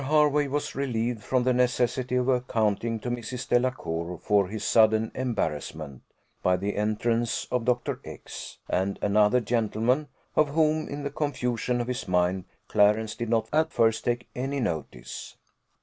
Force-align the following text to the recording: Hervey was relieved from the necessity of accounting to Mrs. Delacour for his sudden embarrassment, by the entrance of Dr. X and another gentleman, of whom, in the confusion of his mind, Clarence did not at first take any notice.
Hervey 0.05 0.47
was 0.47 0.73
relieved 0.73 1.21
from 1.21 1.43
the 1.43 1.53
necessity 1.53 2.15
of 2.15 2.27
accounting 2.27 2.99
to 3.01 3.11
Mrs. 3.11 3.47
Delacour 3.49 4.17
for 4.17 4.47
his 4.47 4.63
sudden 4.63 5.11
embarrassment, 5.13 6.01
by 6.41 6.57
the 6.57 6.75
entrance 6.75 7.45
of 7.51 7.65
Dr. 7.65 7.99
X 8.03 8.57
and 8.67 8.97
another 9.03 9.39
gentleman, 9.39 10.07
of 10.35 10.49
whom, 10.49 10.87
in 10.87 11.03
the 11.03 11.11
confusion 11.11 11.79
of 11.79 11.87
his 11.87 12.07
mind, 12.07 12.45
Clarence 12.67 13.13
did 13.13 13.29
not 13.29 13.47
at 13.53 13.71
first 13.71 14.03
take 14.05 14.27
any 14.35 14.59
notice. 14.59 15.37